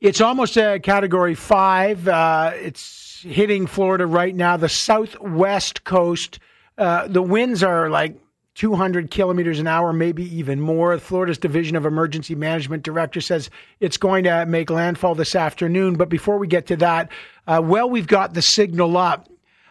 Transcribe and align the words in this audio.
It's 0.00 0.22
almost 0.22 0.56
a 0.56 0.80
category 0.80 1.34
five. 1.34 2.08
Uh, 2.08 2.52
it's 2.54 3.20
hitting 3.22 3.66
Florida 3.66 4.06
right 4.06 4.34
now, 4.34 4.56
the 4.56 4.68
southwest 4.68 5.84
coast. 5.84 6.38
Uh, 6.78 7.06
the 7.06 7.20
winds 7.20 7.62
are 7.62 7.90
like 7.90 8.18
200 8.54 9.10
kilometers 9.10 9.58
an 9.58 9.66
hour, 9.66 9.92
maybe 9.92 10.24
even 10.34 10.58
more. 10.58 10.96
Florida's 10.98 11.36
Division 11.36 11.76
of 11.76 11.84
Emergency 11.84 12.34
Management 12.34 12.82
Director 12.82 13.20
says 13.20 13.50
it's 13.80 13.98
going 13.98 14.24
to 14.24 14.46
make 14.46 14.70
landfall 14.70 15.14
this 15.14 15.34
afternoon. 15.34 15.96
But 15.96 16.08
before 16.08 16.38
we 16.38 16.46
get 16.46 16.66
to 16.68 16.76
that, 16.76 17.10
uh, 17.46 17.60
well, 17.62 17.90
we've 17.90 18.06
got 18.06 18.32
the 18.32 18.42
signal 18.42 18.96
up. 18.96 19.28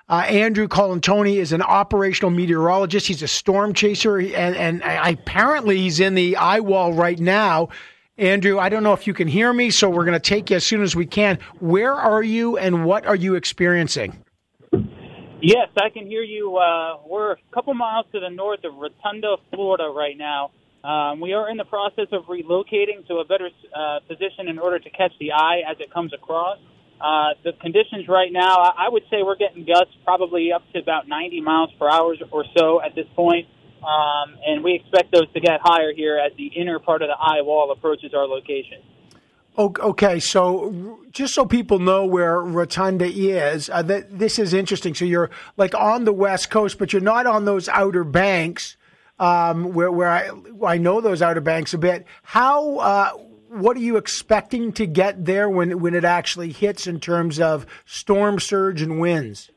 Uh, 0.07 0.25
Andrew 0.27 0.67
Colantoni 0.67 1.37
is 1.37 1.53
an 1.53 1.63
operational 1.63 2.29
meteorologist. 2.29 3.07
He's 3.07 3.23
a 3.23 3.27
storm 3.27 3.73
chaser, 3.73 4.19
and, 4.19 4.55
and 4.55 4.83
apparently 4.83 5.77
he's 5.77 5.99
in 5.99 6.13
the 6.13 6.35
eye 6.35 6.59
wall 6.59 6.93
right 6.93 7.19
now. 7.19 7.69
Andrew, 8.19 8.59
I 8.59 8.67
don't 8.67 8.83
know 8.83 8.91
if 8.91 9.07
you 9.07 9.13
can 9.13 9.29
hear 9.29 9.51
me, 9.53 9.69
so 9.69 9.89
we're 9.89 10.03
going 10.03 10.19
to 10.19 10.19
take 10.19 10.49
you 10.49 10.57
as 10.57 10.65
soon 10.65 10.83
as 10.83 10.93
we 10.93 11.05
can. 11.05 11.39
Where 11.59 11.93
are 11.93 12.21
you 12.21 12.57
and 12.57 12.83
what 12.83 13.05
are 13.05 13.15
you 13.15 13.35
experiencing? 13.35 14.23
Yes, 15.41 15.69
I 15.77 15.89
can 15.89 16.05
hear 16.05 16.21
you. 16.21 16.57
Uh, 16.57 16.97
we're 17.07 17.31
a 17.31 17.37
couple 17.53 17.73
miles 17.73 18.07
to 18.11 18.19
the 18.19 18.29
north 18.29 18.65
of 18.65 18.75
Rotunda, 18.75 19.37
Florida, 19.53 19.85
right 19.95 20.17
now. 20.17 20.51
Um, 20.83 21.21
we 21.21 21.31
are 21.31 21.49
in 21.49 21.55
the 21.55 21.63
process 21.63 22.07
of 22.11 22.25
relocating 22.25 23.07
to 23.07 23.15
a 23.15 23.25
better 23.25 23.49
uh, 23.73 23.99
position 24.05 24.49
in 24.49 24.59
order 24.59 24.79
to 24.79 24.89
catch 24.89 25.13
the 25.19 25.31
eye 25.31 25.61
as 25.69 25.77
it 25.79 25.93
comes 25.93 26.13
across. 26.13 26.57
Uh, 26.99 27.29
the 27.45 27.53
conditions 27.61 28.09
right 28.09 28.33
now, 28.33 28.57
I 28.57 28.89
would 28.89 29.03
say 29.09 29.23
we're 29.23 29.37
getting 29.37 29.63
gusts 29.63 29.95
probably 30.03 30.51
up 30.51 30.63
to 30.73 30.79
about 30.79 31.07
90 31.07 31.39
miles 31.39 31.69
per 31.79 31.89
hour 31.89 32.15
or 32.31 32.43
so 32.57 32.81
at 32.81 32.95
this 32.95 33.07
point. 33.15 33.47
Um, 33.83 34.37
and 34.45 34.63
we 34.63 34.73
expect 34.73 35.11
those 35.11 35.31
to 35.33 35.39
get 35.39 35.59
higher 35.61 35.93
here 35.93 36.17
as 36.17 36.31
the 36.37 36.47
inner 36.47 36.79
part 36.79 37.01
of 37.01 37.07
the 37.07 37.15
eye 37.19 37.41
wall 37.41 37.71
approaches 37.71 38.13
our 38.13 38.27
location. 38.27 38.81
Okay, 39.57 40.21
so 40.21 40.99
just 41.11 41.33
so 41.33 41.45
people 41.45 41.79
know 41.79 42.05
where 42.05 42.39
Rotunda 42.41 43.05
is, 43.05 43.69
uh, 43.69 43.81
that 43.81 44.17
this 44.17 44.39
is 44.39 44.53
interesting. 44.53 44.95
So 44.95 45.03
you're 45.03 45.29
like 45.57 45.75
on 45.75 46.05
the 46.05 46.13
west 46.13 46.49
coast, 46.49 46.77
but 46.77 46.93
you're 46.93 47.01
not 47.01 47.25
on 47.25 47.43
those 47.43 47.67
outer 47.67 48.05
banks, 48.05 48.77
um, 49.19 49.73
where 49.73 49.91
where 49.91 50.09
I 50.09 50.29
I 50.65 50.77
know 50.77 51.01
those 51.01 51.21
outer 51.21 51.41
banks 51.41 51.73
a 51.73 51.77
bit. 51.77 52.05
How 52.23 52.77
uh, 52.77 53.11
what 53.49 53.75
are 53.75 53.81
you 53.81 53.97
expecting 53.97 54.71
to 54.73 54.85
get 54.85 55.25
there 55.25 55.49
when 55.49 55.81
when 55.81 55.93
it 55.93 56.05
actually 56.05 56.53
hits 56.53 56.87
in 56.87 57.01
terms 57.01 57.37
of 57.37 57.65
storm 57.83 58.39
surge 58.39 58.81
and 58.81 58.97
winds? 58.97 59.51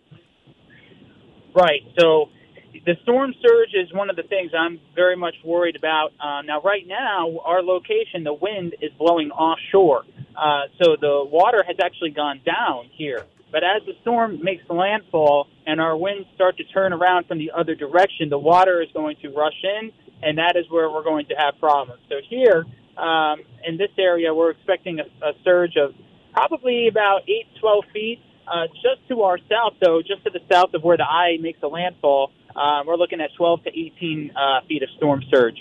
Right. 1.54 1.82
So 1.96 2.28
the 2.72 2.96
storm 3.02 3.34
surge 3.40 3.74
is 3.74 3.92
one 3.92 4.10
of 4.10 4.16
the 4.16 4.22
things 4.22 4.52
I'm 4.58 4.80
very 4.94 5.16
much 5.16 5.34
worried 5.44 5.76
about. 5.76 6.12
Uh, 6.18 6.42
now, 6.42 6.60
right 6.62 6.86
now, 6.86 7.38
our 7.44 7.62
location, 7.62 8.24
the 8.24 8.34
wind 8.34 8.74
is 8.80 8.90
blowing 8.98 9.30
offshore, 9.30 10.04
uh, 10.36 10.62
so 10.82 10.96
the 11.00 11.24
water 11.24 11.62
has 11.66 11.76
actually 11.82 12.10
gone 12.10 12.40
down 12.44 12.88
here. 12.92 13.24
But 13.50 13.62
as 13.64 13.82
the 13.84 13.92
storm 14.00 14.42
makes 14.42 14.64
landfall 14.70 15.46
and 15.66 15.80
our 15.80 15.96
winds 15.96 16.26
start 16.34 16.56
to 16.56 16.64
turn 16.64 16.94
around 16.94 17.26
from 17.26 17.38
the 17.38 17.52
other 17.54 17.74
direction, 17.74 18.30
the 18.30 18.38
water 18.38 18.80
is 18.80 18.88
going 18.94 19.16
to 19.22 19.28
rush 19.28 19.62
in, 19.62 19.92
and 20.22 20.38
that 20.38 20.56
is 20.56 20.64
where 20.70 20.90
we're 20.90 21.04
going 21.04 21.26
to 21.26 21.34
have 21.34 21.58
problems. 21.60 22.00
So 22.08 22.16
here, 22.28 22.64
um, 22.96 23.42
in 23.66 23.76
this 23.76 23.90
area, 23.98 24.32
we're 24.32 24.50
expecting 24.50 25.00
a, 25.00 25.26
a 25.26 25.32
surge 25.44 25.76
of 25.76 25.94
probably 26.32 26.88
about 26.88 27.28
8 27.28 27.54
to 27.54 27.60
12 27.60 27.84
feet. 27.92 28.20
Uh, 28.46 28.66
just 28.74 29.06
to 29.08 29.22
our 29.22 29.38
south, 29.38 29.74
though, 29.80 30.02
just 30.02 30.24
to 30.24 30.30
the 30.30 30.40
south 30.50 30.74
of 30.74 30.82
where 30.82 30.96
the 30.96 31.04
eye 31.04 31.36
makes 31.40 31.62
a 31.62 31.68
landfall, 31.68 32.30
uh, 32.54 32.82
we're 32.86 32.96
looking 32.96 33.20
at 33.20 33.30
12 33.36 33.64
to 33.64 33.70
18 33.70 34.30
uh, 34.34 34.60
feet 34.66 34.82
of 34.82 34.88
storm 34.96 35.22
surge. 35.30 35.56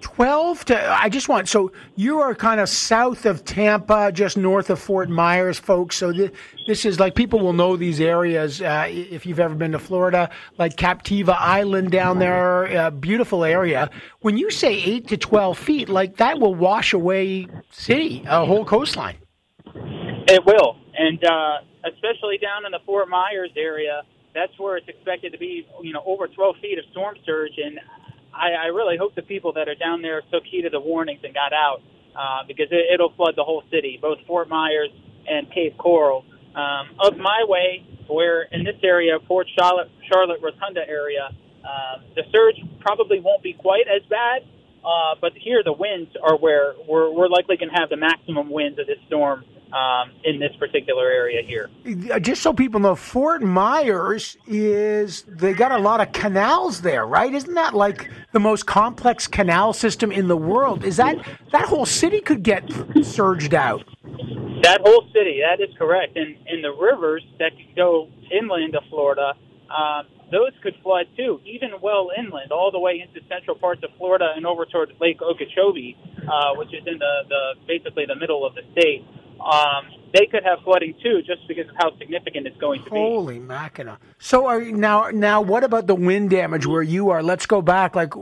12 0.00 0.64
to, 0.66 0.92
I 0.92 1.08
just 1.08 1.28
want, 1.28 1.48
so 1.48 1.72
you 1.94 2.18
are 2.20 2.34
kind 2.34 2.60
of 2.60 2.68
south 2.68 3.24
of 3.24 3.44
Tampa, 3.44 4.10
just 4.12 4.36
north 4.36 4.68
of 4.68 4.78
Fort 4.78 5.08
Myers, 5.08 5.58
folks. 5.58 5.96
So 5.96 6.12
th- 6.12 6.32
this 6.66 6.84
is 6.84 6.98
like 6.98 7.14
people 7.14 7.38
will 7.38 7.52
know 7.52 7.76
these 7.76 8.00
areas 8.00 8.60
uh, 8.60 8.86
if 8.88 9.24
you've 9.24 9.40
ever 9.40 9.54
been 9.54 9.72
to 9.72 9.78
Florida, 9.78 10.30
like 10.58 10.76
Captiva 10.76 11.36
Island 11.38 11.92
down 11.92 12.18
there, 12.18 12.64
a 12.64 12.90
beautiful 12.90 13.44
area. 13.44 13.90
When 14.20 14.36
you 14.36 14.50
say 14.50 14.74
8 14.74 15.08
to 15.08 15.16
12 15.16 15.58
feet, 15.58 15.88
like 15.88 16.16
that 16.16 16.40
will 16.40 16.54
wash 16.54 16.92
away 16.92 17.46
city, 17.70 18.24
a 18.26 18.44
whole 18.44 18.64
coastline. 18.64 19.16
It 19.64 20.44
will. 20.44 20.76
And 20.98 21.24
uh, 21.24 21.58
especially 21.84 22.38
down 22.38 22.64
in 22.66 22.72
the 22.72 22.80
Fort 22.86 23.08
Myers 23.08 23.50
area, 23.56 24.02
that's 24.34 24.52
where 24.58 24.76
it's 24.76 24.88
expected 24.88 25.32
to 25.32 25.38
be, 25.38 25.66
you 25.82 25.92
know, 25.92 26.02
over 26.06 26.26
12 26.26 26.56
feet 26.60 26.78
of 26.78 26.84
storm 26.90 27.16
surge. 27.24 27.52
And 27.58 27.78
I, 28.32 28.52
I 28.52 28.66
really 28.66 28.96
hope 28.96 29.14
the 29.14 29.22
people 29.22 29.52
that 29.54 29.68
are 29.68 29.74
down 29.74 30.02
there 30.02 30.22
took 30.32 30.44
heed 30.44 30.64
of 30.64 30.72
the 30.72 30.80
warnings 30.80 31.20
and 31.22 31.34
got 31.34 31.52
out 31.52 31.82
uh, 32.16 32.46
because 32.46 32.68
it, 32.70 32.92
it'll 32.92 33.12
flood 33.12 33.34
the 33.36 33.44
whole 33.44 33.62
city, 33.70 33.98
both 34.00 34.18
Fort 34.26 34.48
Myers 34.48 34.90
and 35.26 35.50
Cape 35.52 35.76
Coral. 35.78 36.24
Um, 36.54 36.90
of 37.00 37.16
my 37.16 37.44
way, 37.48 37.84
where 38.08 38.42
in 38.42 38.64
this 38.64 38.76
area, 38.82 39.18
Port 39.26 39.46
Charlotte, 39.58 39.90
Charlotte 40.10 40.40
Rotunda 40.42 40.82
area, 40.86 41.30
uh, 41.64 42.02
the 42.14 42.22
surge 42.30 42.56
probably 42.80 43.20
won't 43.20 43.42
be 43.42 43.54
quite 43.54 43.86
as 43.88 44.02
bad. 44.08 44.42
Uh, 44.84 45.14
but 45.20 45.32
here, 45.36 45.62
the 45.64 45.72
winds 45.72 46.10
are 46.22 46.36
where 46.36 46.74
we're, 46.88 47.10
we're 47.10 47.28
likely 47.28 47.56
going 47.56 47.70
to 47.70 47.78
have 47.78 47.88
the 47.88 47.96
maximum 47.96 48.50
winds 48.50 48.78
of 48.78 48.86
this 48.86 48.98
storm 49.06 49.44
um, 49.72 50.12
in 50.24 50.38
this 50.38 50.54
particular 50.58 51.06
area 51.06 51.42
here. 51.42 51.70
Just 52.20 52.42
so 52.42 52.52
people 52.52 52.80
know, 52.80 52.94
Fort 52.94 53.42
Myers 53.42 54.36
is 54.46 55.22
they 55.22 55.54
got 55.54 55.72
a 55.72 55.78
lot 55.78 56.00
of 56.00 56.12
canals 56.12 56.82
there, 56.82 57.06
right? 57.06 57.32
Isn't 57.32 57.54
that 57.54 57.74
like 57.74 58.10
the 58.32 58.40
most 58.40 58.66
complex 58.66 59.26
canal 59.26 59.72
system 59.72 60.12
in 60.12 60.28
the 60.28 60.36
world? 60.36 60.84
Is 60.84 60.96
that 60.96 61.16
that 61.52 61.64
whole 61.64 61.86
city 61.86 62.20
could 62.20 62.42
get 62.42 62.70
surged 63.02 63.54
out? 63.54 63.84
That 64.62 64.80
whole 64.82 65.08
city, 65.12 65.40
that 65.42 65.62
is 65.62 65.74
correct. 65.76 66.16
And 66.16 66.36
and 66.46 66.62
the 66.62 66.72
rivers 66.72 67.24
that 67.38 67.52
go 67.74 68.08
inland 68.30 68.76
of 68.76 68.84
Florida, 68.90 69.32
um, 69.70 70.06
those 70.30 70.52
could 70.62 70.74
flood 70.82 71.06
too, 71.16 71.40
even 71.44 71.70
well 71.80 72.10
inland, 72.16 72.52
all 72.52 72.70
the 72.70 72.78
way 72.78 73.00
into 73.00 73.26
central 73.28 73.56
parts 73.56 73.82
of 73.82 73.90
Florida 73.98 74.32
and 74.36 74.46
over 74.46 74.64
toward 74.66 74.92
Lake 75.00 75.20
Okeechobee, 75.20 75.96
uh, 76.28 76.54
which 76.56 76.68
is 76.68 76.82
in 76.86 76.98
the, 76.98 77.14
the 77.28 77.54
basically 77.66 78.06
the 78.06 78.16
middle 78.16 78.46
of 78.46 78.54
the 78.54 78.62
state 78.72 79.04
um, 79.42 79.86
they 80.12 80.26
could 80.26 80.44
have 80.44 80.60
flooding 80.64 80.94
too, 81.02 81.22
just 81.26 81.46
because 81.48 81.68
of 81.68 81.74
how 81.76 81.96
significant 81.98 82.46
it's 82.46 82.56
going 82.58 82.82
to 82.84 82.90
be. 82.90 82.96
Holy 82.96 83.38
mackerel! 83.38 83.96
So 84.18 84.46
are 84.46 84.60
now 84.60 85.10
now 85.12 85.40
what 85.40 85.64
about 85.64 85.86
the 85.86 85.94
wind 85.94 86.30
damage 86.30 86.66
where 86.66 86.82
you 86.82 87.10
are? 87.10 87.22
Let's 87.22 87.46
go 87.46 87.62
back. 87.62 87.96
Like, 87.96 88.12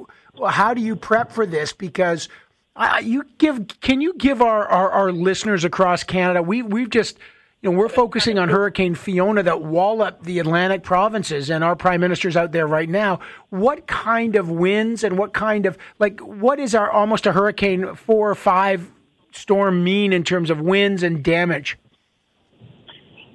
how 0.48 0.74
do 0.74 0.80
you 0.80 0.96
prep 0.96 1.32
for 1.32 1.46
this? 1.46 1.72
Because 1.72 2.28
uh, 2.76 3.00
you 3.02 3.24
give 3.38 3.66
can 3.80 4.00
you 4.00 4.14
give 4.14 4.40
our, 4.40 4.66
our, 4.66 4.90
our 4.90 5.12
listeners 5.12 5.64
across 5.64 6.04
Canada? 6.04 6.42
We 6.42 6.62
we've 6.62 6.90
just 6.90 7.18
you 7.62 7.70
know, 7.70 7.76
we're 7.76 7.90
focusing 7.90 8.38
on 8.38 8.48
Hurricane 8.48 8.94
Fiona 8.94 9.42
that 9.42 9.60
walloped 9.60 10.24
the 10.24 10.38
Atlantic 10.38 10.82
provinces, 10.82 11.50
and 11.50 11.62
our 11.62 11.76
prime 11.76 12.00
minister's 12.00 12.36
out 12.36 12.52
there 12.52 12.66
right 12.66 12.88
now. 12.88 13.20
What 13.50 13.86
kind 13.86 14.36
of 14.36 14.48
winds 14.48 15.04
and 15.04 15.18
what 15.18 15.34
kind 15.34 15.66
of 15.66 15.76
like 15.98 16.20
what 16.20 16.58
is 16.58 16.74
our 16.74 16.90
almost 16.90 17.26
a 17.26 17.32
hurricane 17.32 17.94
four 17.96 18.30
or 18.30 18.34
five 18.34 18.90
storm 19.32 19.82
mean 19.84 20.12
in 20.12 20.24
terms 20.24 20.50
of 20.50 20.60
winds 20.60 21.02
and 21.02 21.22
damage? 21.22 21.78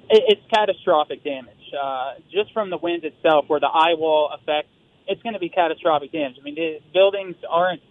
It's 0.08 0.40
catastrophic 0.52 1.24
damage. 1.24 1.54
Uh, 1.74 2.14
just 2.32 2.52
from 2.52 2.70
the 2.70 2.78
winds 2.78 3.04
itself, 3.04 3.46
where 3.48 3.60
the 3.60 3.66
eye 3.66 3.94
wall 3.94 4.30
affects, 4.32 4.70
it's 5.08 5.20
going 5.22 5.34
to 5.34 5.40
be 5.40 5.48
catastrophic 5.48 6.12
damage. 6.12 6.36
I 6.40 6.44
mean, 6.44 6.54
the 6.54 6.78
buildings 6.92 7.36
aren't, 7.48 7.82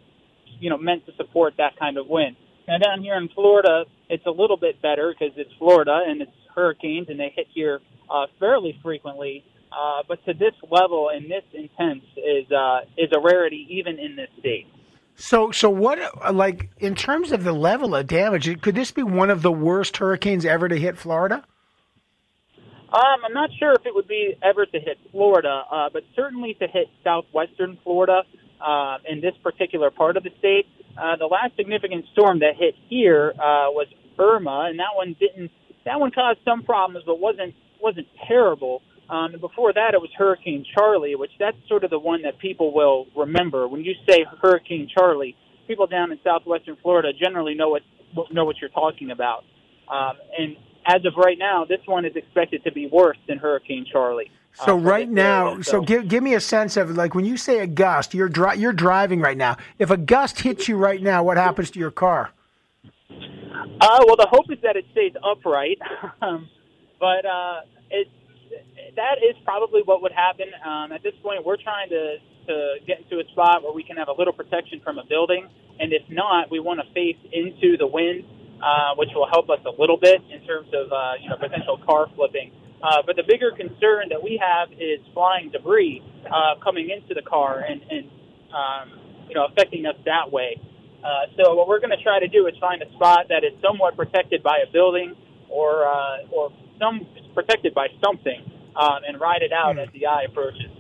you 0.60 0.70
know, 0.70 0.78
meant 0.78 1.06
to 1.08 1.12
support 1.18 1.56
that 1.58 1.78
kind 1.78 1.98
of 1.98 2.08
wind. 2.08 2.38
Now 2.68 2.78
down 2.78 3.02
here 3.02 3.16
in 3.16 3.30
Florida, 3.30 3.86
it's 4.10 4.26
a 4.26 4.32
little 4.32 4.58
bit 4.58 4.82
better 4.82 5.14
because 5.14 5.34
it's 5.38 5.52
Florida 5.60 6.04
and 6.08 6.22
it's 6.22 6.32
hurricanes 6.54 7.10
and 7.10 7.20
they 7.20 7.32
hit 7.36 7.48
here 7.54 7.82
uh, 8.10 8.26
fairly 8.40 8.80
frequently. 8.82 9.44
Uh, 9.72 10.04
but 10.08 10.24
to 10.26 10.34
this 10.34 10.54
level 10.72 11.10
and 11.14 11.30
this 11.30 11.44
intense 11.54 12.04
is 12.16 12.50
uh, 12.52 12.82
is 12.98 13.10
a 13.16 13.20
rarity 13.20 13.68
even 13.70 14.00
in 14.00 14.16
this 14.16 14.30
state. 14.40 14.68
So, 15.16 15.52
so 15.52 15.70
what, 15.70 16.34
like, 16.36 16.70
in 16.80 16.94
terms 16.96 17.32
of 17.32 17.44
the 17.44 17.54
level 17.54 17.96
of 17.96 18.08
damage, 18.08 18.62
could 18.62 18.76
this 18.76 18.92
be 18.92 19.04
one 19.04 19.30
of 19.30 19.42
the 19.42 19.52
worst 19.52 19.98
hurricanes 19.98 20.46
ever 20.46 20.68
to 20.68 20.78
hit 20.78 20.98
Florida? 20.98 21.44
Um, 22.92 23.26
I'm 23.26 23.34
not 23.34 23.50
sure 23.58 23.74
if 23.74 23.86
it 23.86 23.96
would 23.96 24.08
be 24.08 24.36
ever 24.44 24.66
to 24.66 24.80
hit 24.80 24.98
Florida, 25.12 25.64
uh, 25.72 25.90
but 25.92 26.04
certainly 26.16 26.54
to 26.56 26.68
hit 26.68 26.88
southwestern 27.04 27.78
Florida 27.84 28.24
uh, 28.66 28.98
in 29.10 29.22
this 29.22 29.34
particular 29.42 29.90
part 29.90 30.18
of 30.18 30.24
the 30.24 30.32
state. 30.40 30.66
Uh, 30.98 31.16
the 31.18 31.26
last 31.26 31.56
significant 31.58 32.06
storm 32.14 32.40
that 32.40 32.56
hit 32.58 32.76
here 32.88 33.34
uh, 33.36 33.68
was 33.72 33.88
Irma, 34.18 34.68
and 34.70 34.80
that 34.80 34.96
one 34.96 35.16
didn't. 35.20 35.52
That 35.84 36.00
one 36.00 36.12
caused 36.12 36.40
some 36.46 36.64
problems, 36.64 37.04
but 37.06 37.20
wasn't 37.20 37.54
wasn't 37.82 38.08
terrible. 38.28 38.82
Um, 39.10 39.34
and 39.34 39.42
before 39.42 39.72
that, 39.74 39.94
it 39.94 40.02
was 40.02 40.10
Hurricane 40.18 40.66
Charley, 40.74 41.16
which 41.16 41.32
that's 41.40 41.58
sort 41.68 41.84
of 41.84 41.92
the 41.92 42.00
one 42.00 42.24
that 42.24 42.40
people 42.40 42.74
will 42.74 43.06
remember. 43.16 43.68
When 43.68 43.84
you 43.84 43.94
say 44.10 44.26
Hurricane 44.42 44.90
Charley, 44.92 45.36
people 45.68 45.88
down 45.88 46.12
in 46.12 46.20
southwestern 46.24 46.78
Florida 46.82 47.14
generally 47.14 47.54
know 47.54 47.70
what 47.70 47.84
know 48.32 48.46
what 48.46 48.56
you're 48.60 48.70
talking 48.70 49.12
about. 49.12 49.44
Um, 49.88 50.14
and 50.38 50.56
as 50.88 51.06
of 51.06 51.14
right 51.18 51.38
now, 51.38 51.66
this 51.66 51.82
one 51.86 52.06
is 52.06 52.16
expected 52.16 52.64
to 52.64 52.72
be 52.72 52.88
worse 52.88 53.18
than 53.28 53.38
Hurricane 53.38 53.86
Charley. 53.92 54.32
Uh, 54.60 54.66
so 54.66 54.74
uh, 54.74 54.82
right 54.82 55.10
now, 55.10 55.52
area, 55.52 55.64
so. 55.64 55.72
so, 55.72 55.82
give 55.82 56.08
give 56.08 56.24
me 56.24 56.34
a 56.34 56.40
sense 56.40 56.78
of 56.78 56.92
like 56.92 57.14
when 57.14 57.26
you 57.26 57.38
say 57.38 57.60
a 57.60 57.68
gust, 57.68 58.14
you're 58.14 58.30
dri- 58.30 58.58
you're 58.58 58.74
driving 58.74 59.20
right 59.20 59.38
now. 59.38 59.58
If 59.80 59.92
a 59.92 59.98
gust 59.98 60.40
hits 60.42 60.68
you 60.68 60.78
right 60.78 61.02
now, 61.02 61.24
what 61.24 61.38
happens 61.38 61.70
to 61.72 61.80
your 61.80 61.92
car? 61.92 62.32
Uh, 63.10 64.00
well, 64.08 64.16
the 64.16 64.28
hope 64.30 64.46
is 64.50 64.58
that 64.64 64.76
it 64.76 64.86
stays 64.92 65.14
upright, 65.24 65.80
um, 66.22 66.50
but 67.00 67.26
uh, 67.26 67.62
it 67.90 68.08
that 68.96 69.18
is 69.24 69.36
probably 69.44 69.82
what 69.84 70.02
would 70.02 70.12
happen. 70.12 70.48
Um, 70.66 70.92
at 70.92 71.04
this 71.04 71.14
point, 71.24 71.46
we're 71.46 71.62
trying 71.62 71.90
to 71.90 72.18
to 72.48 72.76
get 72.86 73.02
into 73.02 73.18
a 73.18 73.26
spot 73.32 73.64
where 73.64 73.74
we 73.74 73.84
can 73.84 73.98
have 73.98 74.08
a 74.08 74.14
little 74.14 74.34
protection 74.34 74.80
from 74.84 75.00
a 75.00 75.06
building, 75.06 75.50
and 75.80 75.92
if 75.92 76.04
not, 76.10 76.52
we 76.52 76.60
want 76.60 76.80
to 76.80 76.86
face 76.94 77.18
into 77.34 77.76
the 77.78 77.88
wind, 77.88 78.24
uh, 78.62 78.94
which 78.98 79.10
will 79.16 79.28
help 79.28 79.50
us 79.50 79.60
a 79.66 79.82
little 79.82 79.98
bit 79.98 80.22
in 80.32 80.46
terms 80.46 80.68
of 80.74 80.92
uh, 80.92 81.14
you 81.22 81.30
know 81.30 81.38
potential 81.38 81.80
car 81.86 82.08
flipping. 82.16 82.52
Uh, 82.84 83.02
but 83.06 83.16
the 83.16 83.24
bigger 83.28 83.52
concern 83.52 84.10
that 84.10 84.22
we 84.22 84.38
have 84.38 84.72
is 84.74 85.00
flying 85.14 85.50
debris 85.50 86.04
uh, 86.30 86.54
coming 86.64 86.90
into 86.92 87.14
the 87.16 87.22
car 87.22 87.66
and, 87.68 87.82
and 87.90 88.06
um, 88.54 89.00
you 89.28 89.36
know 89.36 89.46
affecting 89.46 89.86
us 89.86 89.96
that 90.06 90.32
way. 90.32 90.60
Uh, 91.04 91.30
so 91.38 91.56
what 91.56 91.68
we're 91.68 91.80
going 91.80 91.96
to 91.96 92.04
try 92.04 92.20
to 92.20 92.28
do 92.28 92.48
is 92.48 92.54
find 92.60 92.82
a 92.82 92.90
spot 92.94 93.28
that 93.30 93.44
is 93.44 93.54
somewhat 93.62 93.96
protected 93.96 94.42
by 94.42 94.58
a 94.68 94.72
building 94.72 95.16
or 95.50 95.88
uh, 95.88 96.30
or 96.32 96.52
some 96.80 97.06
protected 97.36 97.74
by 97.76 97.88
something, 98.04 98.42
um, 98.76 99.00
and 99.08 99.20
ride 99.20 99.42
it 99.42 99.52
out 99.52 99.76
mm. 99.76 99.84
as 99.86 99.94
the 99.94 100.08
eye 100.08 100.24
approaches. 100.28 100.72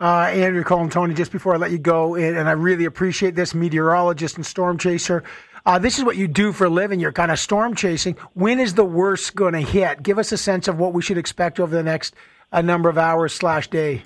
Uh, 0.00 0.30
Andrew 0.30 0.62
Tony, 0.62 1.12
just 1.14 1.32
before 1.32 1.54
I 1.54 1.56
let 1.56 1.72
you 1.72 1.78
go, 1.78 2.14
and 2.14 2.48
I 2.48 2.52
really 2.52 2.84
appreciate 2.84 3.34
this, 3.34 3.52
meteorologist 3.52 4.36
and 4.36 4.46
storm 4.46 4.78
chaser. 4.78 5.24
Uh, 5.66 5.78
this 5.78 5.98
is 5.98 6.04
what 6.04 6.16
you 6.16 6.28
do 6.28 6.52
for 6.52 6.66
a 6.66 6.70
living. 6.70 7.00
You're 7.00 7.12
kind 7.12 7.32
of 7.32 7.38
storm 7.38 7.74
chasing. 7.74 8.16
When 8.34 8.60
is 8.60 8.74
the 8.74 8.84
worst 8.84 9.34
going 9.34 9.54
to 9.54 9.60
hit? 9.60 10.02
Give 10.02 10.18
us 10.18 10.30
a 10.30 10.38
sense 10.38 10.68
of 10.68 10.78
what 10.78 10.92
we 10.92 11.02
should 11.02 11.18
expect 11.18 11.58
over 11.58 11.74
the 11.74 11.82
next 11.82 12.14
a 12.52 12.62
number 12.62 12.88
of 12.88 12.96
hours 12.96 13.34
slash 13.34 13.68
day. 13.68 14.02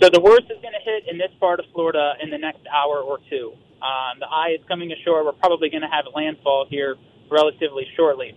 So 0.00 0.08
the 0.12 0.20
worst 0.20 0.44
is 0.44 0.60
going 0.62 0.72
to 0.72 0.84
hit 0.84 1.04
in 1.10 1.18
this 1.18 1.30
part 1.40 1.58
of 1.60 1.66
Florida 1.72 2.14
in 2.22 2.30
the 2.30 2.38
next 2.38 2.62
hour 2.72 3.00
or 3.00 3.18
two. 3.28 3.52
Um, 3.82 4.20
the 4.20 4.26
eye 4.26 4.56
is 4.58 4.64
coming 4.66 4.92
ashore. 4.92 5.24
We're 5.24 5.32
probably 5.32 5.68
going 5.68 5.82
to 5.82 5.88
have 5.88 6.04
landfall 6.14 6.66
here 6.70 6.96
relatively 7.30 7.84
shortly. 7.96 8.32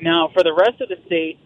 Now, 0.00 0.30
for 0.32 0.42
the 0.42 0.52
rest 0.52 0.80
of 0.80 0.88
the 0.88 0.96
state, 1.06 1.38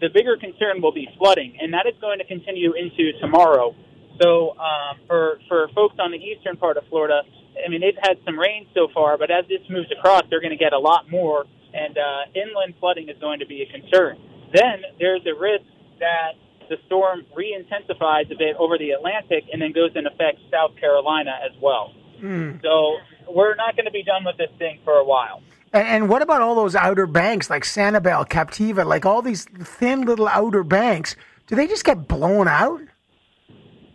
the 0.00 0.08
bigger 0.12 0.36
concern 0.36 0.80
will 0.82 0.92
be 0.92 1.08
flooding, 1.18 1.56
and 1.60 1.72
that 1.74 1.86
is 1.86 1.94
going 2.00 2.18
to 2.18 2.24
continue 2.24 2.72
into 2.74 3.12
tomorrow. 3.20 3.74
So, 4.20 4.56
um, 4.58 4.98
for 5.06 5.38
for 5.48 5.68
folks 5.74 5.96
on 5.98 6.10
the 6.10 6.18
eastern 6.18 6.56
part 6.56 6.76
of 6.76 6.84
Florida, 6.88 7.22
I 7.64 7.68
mean, 7.68 7.80
they've 7.80 7.98
had 8.00 8.18
some 8.24 8.38
rain 8.38 8.66
so 8.74 8.88
far, 8.92 9.16
but 9.18 9.30
as 9.30 9.46
this 9.48 9.60
moves 9.70 9.90
across, 9.96 10.22
they're 10.30 10.40
going 10.40 10.56
to 10.56 10.62
get 10.62 10.72
a 10.72 10.78
lot 10.78 11.10
more, 11.10 11.44
and 11.72 11.96
uh, 11.96 12.30
inland 12.34 12.74
flooding 12.80 13.08
is 13.08 13.16
going 13.20 13.40
to 13.40 13.46
be 13.46 13.62
a 13.62 13.66
concern. 13.66 14.18
Then 14.52 14.82
there's 14.98 15.22
a 15.26 15.38
risk 15.38 15.64
that 16.00 16.34
the 16.68 16.76
storm 16.86 17.24
re-intensifies 17.34 18.26
a 18.30 18.36
bit 18.36 18.56
over 18.58 18.78
the 18.78 18.90
Atlantic 18.90 19.44
and 19.52 19.60
then 19.60 19.72
goes 19.72 19.90
and 19.94 20.06
affects 20.06 20.42
South 20.50 20.76
Carolina 20.76 21.32
as 21.44 21.56
well. 21.60 21.92
Mm. 22.20 22.60
So 22.62 22.98
we're 23.32 23.54
not 23.54 23.76
going 23.76 23.86
to 23.86 23.92
be 23.92 24.02
done 24.02 24.24
with 24.24 24.36
this 24.36 24.50
thing 24.58 24.80
for 24.84 24.94
a 24.94 25.04
while. 25.04 25.42
And 25.72 26.08
what 26.08 26.22
about 26.22 26.40
all 26.40 26.54
those 26.54 26.74
outer 26.74 27.06
banks 27.06 27.50
like 27.50 27.64
Sanibel, 27.64 28.28
Captiva, 28.28 28.86
like 28.86 29.04
all 29.04 29.20
these 29.22 29.44
thin 29.44 30.02
little 30.02 30.28
outer 30.28 30.64
banks? 30.64 31.14
Do 31.46 31.56
they 31.56 31.66
just 31.66 31.84
get 31.84 32.08
blown 32.08 32.48
out? 32.48 32.80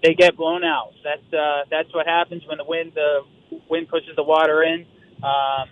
They 0.04 0.14
get 0.14 0.36
blown 0.36 0.64
out. 0.64 0.92
That's 1.04 1.34
uh, 1.34 1.64
that's 1.72 1.94
what 1.94 2.06
happens 2.06 2.44
when 2.48 2.58
the 2.58 2.66
wind 2.66 2.92
the 2.94 3.22
wind 3.70 3.88
pushes 3.90 4.16
the 4.16 4.24
water 4.24 4.62
in. 4.64 4.86
Um, 5.24 5.70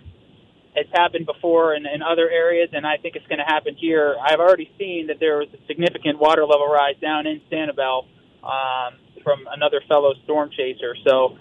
it's 0.74 0.90
happened 0.94 1.26
before 1.26 1.74
in, 1.74 1.84
in 1.86 2.02
other 2.02 2.30
areas, 2.30 2.70
and 2.72 2.86
I 2.86 2.96
think 2.96 3.14
it's 3.14 3.26
going 3.26 3.40
to 3.40 3.44
happen 3.44 3.76
here. 3.76 4.16
I've 4.24 4.40
already 4.40 4.70
seen 4.78 5.08
that 5.08 5.20
there 5.20 5.38
was 5.38 5.48
a 5.52 5.66
significant 5.66 6.18
water 6.18 6.46
level 6.46 6.66
rise 6.66 6.96
down 7.00 7.26
in 7.26 7.42
Sanibel 7.50 8.06
um, 8.42 8.98
from 9.22 9.40
another 9.52 9.82
fellow 9.86 10.14
storm 10.24 10.50
chaser. 10.56 10.96
So 11.06 11.36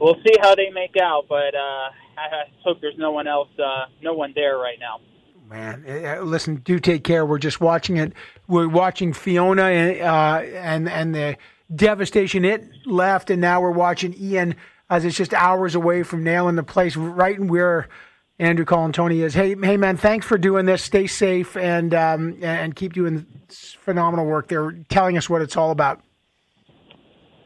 we'll 0.00 0.16
see 0.26 0.36
how 0.40 0.54
they 0.54 0.70
make 0.70 0.96
out, 1.00 1.26
but 1.28 1.54
uh, 1.54 1.90
I 2.18 2.44
hope 2.64 2.80
there's 2.80 2.98
no 2.98 3.12
one 3.12 3.26
else, 3.26 3.48
uh, 3.58 3.86
no 4.02 4.12
one 4.14 4.32
there 4.34 4.58
right 4.58 4.78
now. 4.78 5.00
Man, 5.48 5.84
eh, 5.86 6.14
eh, 6.14 6.20
listen, 6.20 6.56
do 6.56 6.78
take 6.78 7.04
care. 7.04 7.26
We're 7.26 7.38
just 7.38 7.60
watching 7.60 7.98
it. 7.98 8.12
We're 8.48 8.68
watching 8.68 9.12
Fiona 9.12 9.64
and 9.64 10.00
uh, 10.00 10.40
and 10.56 10.88
and 10.88 11.14
the 11.14 11.36
devastation 11.74 12.44
it 12.44 12.64
left, 12.86 13.28
and 13.28 13.40
now 13.40 13.60
we're 13.60 13.70
watching 13.70 14.14
Ian 14.18 14.54
as 14.88 15.04
it's 15.04 15.16
just 15.16 15.34
hours 15.34 15.74
away 15.74 16.02
from 16.02 16.22
nailing 16.22 16.56
the 16.56 16.62
place 16.62 16.96
right 16.96 17.38
where 17.38 17.88
Andrew 18.38 18.64
Tony 18.64 19.20
is. 19.20 19.34
Hey, 19.34 19.54
hey, 19.62 19.76
man, 19.76 19.96
thanks 19.96 20.26
for 20.26 20.38
doing 20.38 20.66
this. 20.66 20.82
Stay 20.82 21.06
safe 21.06 21.56
and 21.56 21.92
um, 21.94 22.38
and 22.42 22.74
keep 22.74 22.92
doing 22.92 23.26
phenomenal 23.48 24.26
work. 24.26 24.48
They're 24.48 24.72
telling 24.88 25.16
us 25.16 25.28
what 25.28 25.42
it's 25.42 25.56
all 25.56 25.70
about. 25.70 26.00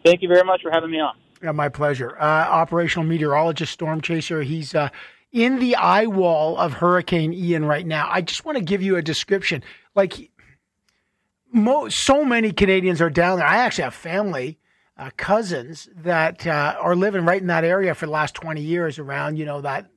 Thank 0.05 0.23
you 0.23 0.29
very 0.29 0.45
much 0.45 0.63
for 0.63 0.71
having 0.71 0.91
me 0.91 1.01
on. 1.01 1.15
Yeah, 1.43 1.53
my 1.53 1.69
pleasure. 1.69 2.17
Uh, 2.19 2.25
operational 2.25 3.07
meteorologist, 3.07 3.73
storm 3.73 4.01
chaser. 4.01 4.43
He's 4.43 4.75
uh, 4.75 4.89
in 5.33 5.59
the 5.59 5.77
eye 5.77 6.07
wall 6.07 6.57
of 6.57 6.75
Hurricane 6.75 7.33
Ian 7.33 7.65
right 7.65 7.87
now. 7.87 8.09
I 8.11 8.23
just 8.23 8.45
want 8.45 8.59
to 8.59 8.65
give 8.65 8.83
you 8.83 8.97
a 8.97 9.03
description. 9.03 9.63
Like, 9.95 10.31
mo- 11.53 11.89
so 11.89 12.25
many 12.25 12.53
Canadians 12.53 13.01
are 13.01 13.11
down 13.11 13.39
there. 13.39 13.47
I 13.47 13.59
actually 13.59 13.85
have 13.85 13.95
family, 13.95 14.59
uh, 14.97 15.11
cousins 15.17 15.89
that 15.97 16.47
uh, 16.47 16.77
are 16.81 16.97
living 16.97 17.25
right 17.25 17.41
in 17.41 17.49
that 17.49 17.65
area 17.65 17.95
for 17.95 18.07
the 18.07 18.13
last 18.13 18.35
20 18.35 18.63
years 18.63 18.99
around, 18.99 19.37
you 19.37 19.45
know, 19.45 19.61
that 19.61 19.91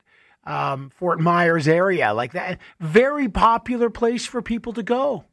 um, 0.45 0.89
Fort 0.89 1.19
Myers 1.19 1.67
area. 1.67 2.13
Like 2.13 2.33
that. 2.33 2.59
Very 2.79 3.29
popular 3.29 3.89
place 3.89 4.25
for 4.25 4.41
people 4.41 4.73
to 4.73 4.83
go. 4.83 5.25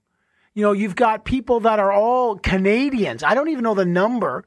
You 0.55 0.63
know, 0.63 0.73
you've 0.73 0.97
got 0.97 1.25
people 1.25 1.61
that 1.61 1.79
are 1.79 1.93
all 1.93 2.37
Canadians. 2.39 3.23
I 3.23 3.35
don't 3.35 3.49
even 3.49 3.65
know 3.65 3.75
the 3.75 3.85
number 3.85 4.45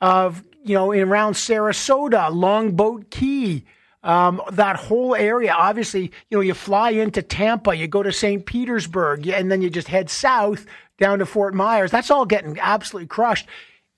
of 0.00 0.42
you 0.64 0.74
know, 0.74 0.92
in 0.92 1.08
around 1.08 1.34
Sarasota, 1.34 2.32
Longboat 2.32 3.10
Key, 3.10 3.64
um, 4.02 4.40
that 4.52 4.76
whole 4.76 5.14
area. 5.14 5.52
Obviously, 5.52 6.12
you 6.30 6.38
know, 6.38 6.40
you 6.40 6.54
fly 6.54 6.90
into 6.90 7.22
Tampa, 7.22 7.74
you 7.74 7.86
go 7.86 8.02
to 8.02 8.12
St. 8.12 8.44
Petersburg, 8.44 9.26
and 9.28 9.50
then 9.50 9.62
you 9.62 9.70
just 9.70 9.88
head 9.88 10.10
south 10.10 10.66
down 10.98 11.18
to 11.20 11.26
Fort 11.26 11.54
Myers. 11.54 11.90
That's 11.90 12.10
all 12.10 12.26
getting 12.26 12.58
absolutely 12.58 13.08
crushed. 13.08 13.46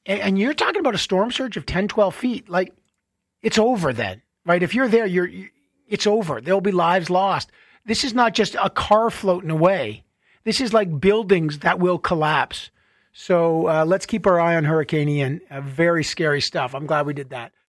And, 0.06 0.20
and 0.20 0.38
you're 0.38 0.54
talking 0.54 0.80
about 0.80 0.94
a 0.94 0.98
storm 0.98 1.30
surge 1.30 1.56
of 1.56 1.66
10, 1.66 1.88
12 1.88 2.14
feet. 2.14 2.48
Like, 2.48 2.74
it's 3.42 3.58
over 3.58 3.92
then, 3.92 4.22
right? 4.44 4.62
If 4.62 4.74
you're 4.74 4.88
there, 4.88 5.06
you're, 5.06 5.30
it's 5.88 6.06
over. 6.06 6.40
There'll 6.40 6.60
be 6.60 6.72
lives 6.72 7.10
lost. 7.10 7.50
This 7.86 8.04
is 8.04 8.14
not 8.14 8.34
just 8.34 8.56
a 8.60 8.70
car 8.70 9.10
floating 9.10 9.50
away. 9.50 10.04
This 10.44 10.60
is 10.60 10.72
like 10.72 11.00
buildings 11.00 11.60
that 11.60 11.78
will 11.78 11.98
collapse. 11.98 12.70
So 13.14 13.68
uh, 13.68 13.84
let's 13.86 14.06
keep 14.06 14.26
our 14.26 14.40
eye 14.40 14.56
on 14.56 14.64
Hurricane 14.64 15.08
Ian. 15.08 15.40
Uh, 15.48 15.60
very 15.60 16.02
scary 16.02 16.40
stuff. 16.40 16.74
I'm 16.74 16.84
glad 16.84 17.06
we 17.06 17.14
did 17.14 17.30
that. 17.30 17.52